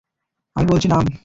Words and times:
আমি 0.55 0.65
বলছি 0.67 0.87
নাম। 0.87 1.05